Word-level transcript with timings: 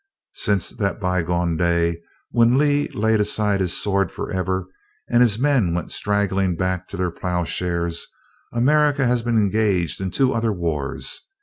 Since 0.33 0.71
that 0.77 0.99
bygone 0.99 1.57
day 1.57 2.01
when 2.31 2.57
Lee 2.57 2.87
laid 2.87 3.19
aside 3.21 3.61
his 3.61 3.77
sword 3.79 4.11
forever, 4.11 4.65
and 5.07 5.21
his 5.21 5.37
men 5.37 5.75
went 5.75 5.91
straggling 5.91 6.55
back 6.55 6.87
to 6.87 6.97
their 6.97 7.11
plowshares, 7.11 8.07
America 8.51 9.05
has 9.05 9.21
become 9.21 9.37
engaged 9.37 10.01
in 10.01 10.09
two 10.09 10.33
other 10.33 10.51
wars. 10.51 11.21